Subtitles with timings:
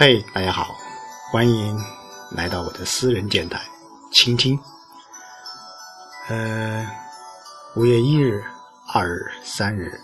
[0.00, 0.76] 嘿，大家好，
[1.32, 1.76] 欢迎
[2.30, 3.60] 来到我的私人电台，
[4.12, 4.56] 倾听。
[6.28, 6.88] 呃，
[7.74, 8.40] 五月一日、
[8.94, 10.00] 二日、三日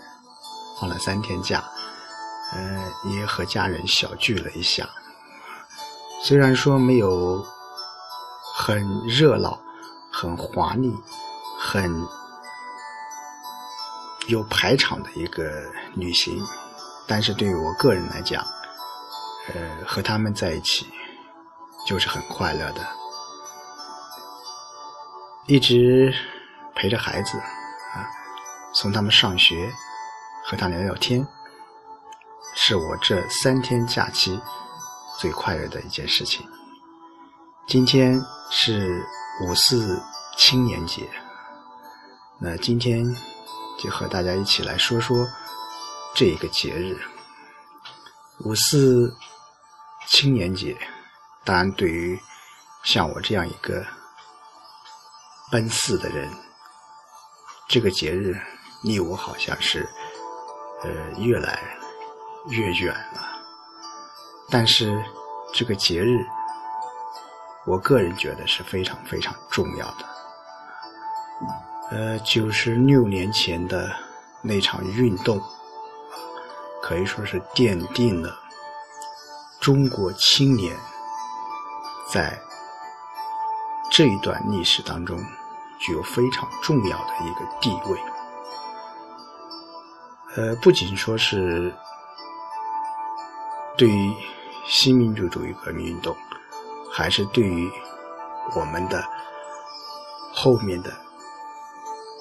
[0.77, 1.63] 放了三天假，
[2.51, 4.85] 呃，也和家人小聚了一下。
[6.21, 7.41] 虽然说没有
[8.53, 9.57] 很热闹、
[10.11, 10.93] 很华丽、
[11.57, 12.05] 很
[14.27, 16.45] 有排场的一个旅行，
[17.07, 18.45] 但是对于我个人来讲，
[19.53, 20.87] 呃，和他们在一起
[21.85, 22.81] 就是很快乐的，
[25.45, 26.11] 一直
[26.73, 28.09] 陪着孩子啊，
[28.73, 29.71] 送他们上学，
[30.43, 31.25] 和他聊聊天，
[32.55, 34.41] 是我这三天假期
[35.19, 36.43] 最快乐的一件事情。
[37.67, 39.05] 今天是
[39.43, 40.01] 五四
[40.35, 41.07] 青年节，
[42.39, 43.05] 那今天
[43.77, 45.27] 就和大家一起来说说
[46.15, 46.99] 这一个节日——
[48.43, 49.15] 五四。
[50.07, 50.77] 青年节，
[51.43, 52.19] 当然对于
[52.83, 53.85] 像我这样一个
[55.51, 56.29] 奔四的人，
[57.67, 58.39] 这个节日
[58.83, 59.87] 离我好像是
[60.83, 61.59] 呃越来
[62.49, 63.29] 越远了。
[64.49, 65.03] 但是
[65.53, 66.23] 这个节日，
[67.65, 70.05] 我个人觉得是非常非常重要的。
[71.91, 73.91] 呃，九十六年前的
[74.41, 75.41] 那场运动，
[76.81, 78.44] 可以说是奠定了。
[79.65, 80.77] 中国青年
[82.13, 82.39] 在
[83.89, 85.17] 这一段历史当中
[85.79, 87.99] 具有非常重要的一个地位。
[90.35, 91.73] 呃，不仅说是
[93.75, 94.13] 对于
[94.67, 96.15] 新民主主义革命运动，
[96.93, 97.67] 还是对于
[98.55, 99.03] 我们的
[100.31, 100.93] 后面的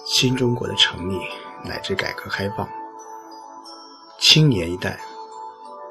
[0.07, 1.21] 新中国的成立
[1.63, 2.67] 乃至改革开放，
[4.19, 4.99] 青年一代。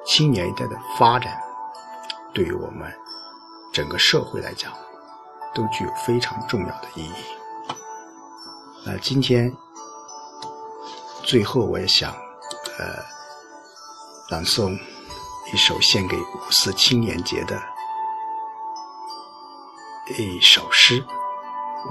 [0.06, 1.42] 青年一代的发展，
[2.34, 2.92] 对于我们
[3.72, 4.72] 整个社会来讲，
[5.54, 7.14] 都具有非常重要的意义。
[8.86, 9.52] 那今天
[11.24, 12.12] 最后，我也想
[12.78, 13.02] 呃
[14.30, 14.78] 朗诵
[15.54, 17.58] 一首献给五四青年节的
[20.20, 21.02] 一首诗《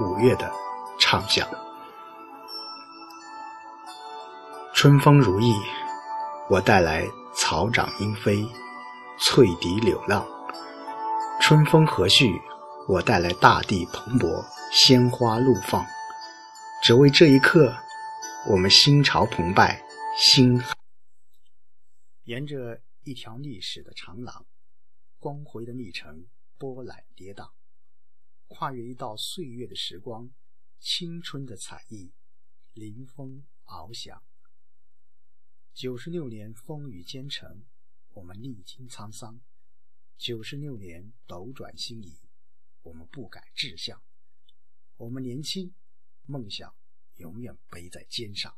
[0.05, 0.51] 五月的
[0.99, 1.47] 唱响》。
[4.73, 5.59] 春风如意，
[6.47, 7.07] 我带来。
[7.35, 8.45] 草长莺飞，
[9.19, 10.25] 翠笛柳浪，
[11.41, 12.39] 春风和煦，
[12.87, 15.85] 我带来大地蓬勃，鲜花怒放。
[16.83, 17.75] 只为这一刻，
[18.49, 19.83] 我们心潮澎湃，
[20.17, 20.61] 心。
[22.23, 24.45] 沿着一条历史的长廊，
[25.17, 26.27] 光辉的历程
[26.57, 27.49] 波澜跌宕，
[28.47, 30.29] 跨越一道岁月的时光，
[30.79, 32.13] 青春的彩翼
[32.73, 34.21] 临风翱翔。
[35.73, 37.65] 九十六年风雨兼程，
[38.11, 39.39] 我们历经沧桑；
[40.15, 42.19] 九十六年斗转星移，
[42.83, 44.03] 我们不改志向。
[44.97, 45.73] 我们年轻，
[46.27, 46.75] 梦想
[47.15, 48.51] 永远背在肩上；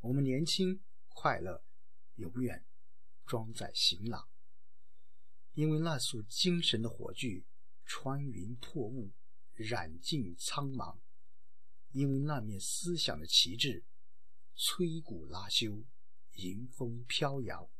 [0.00, 1.64] 我们年轻，快乐
[2.16, 2.66] 永远
[3.24, 4.28] 装在行囊。
[5.52, 7.46] 因为那束精神的火炬，
[7.84, 9.12] 穿云破雾，
[9.52, 10.98] 染尽苍茫；
[11.92, 13.84] 因为那面思想的旗帜，
[14.56, 15.84] 摧骨拉修。
[16.34, 17.70] 迎风飘摇。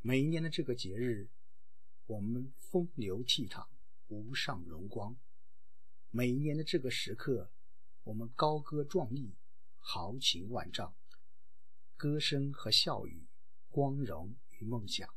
[0.00, 1.30] 每一年的这个节日，
[2.06, 3.68] 我们风流倜傥，
[4.08, 5.16] 无上荣光；
[6.10, 7.52] 每一年的这个时刻，
[8.04, 9.34] 我们高歌壮丽，
[9.78, 10.96] 豪情万丈。
[11.96, 13.26] 歌声和笑语，
[13.68, 15.14] 光荣与梦想，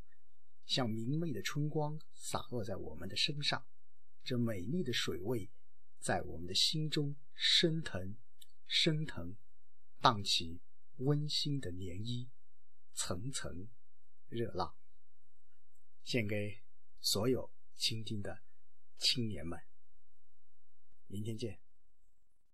[0.65, 3.65] 像明媚的春光洒落在我们的身上。
[4.21, 5.49] 这美丽的水位，
[5.99, 8.17] 在我们的心中升腾，
[8.67, 9.37] 升腾，
[10.01, 10.59] 荡起。
[10.97, 12.29] 温馨的涟漪，
[12.93, 13.69] 层层
[14.27, 14.75] 热浪，
[16.03, 16.61] 献给
[16.99, 18.43] 所有倾听的
[18.97, 19.59] 青年们。
[21.07, 21.62] 明天见。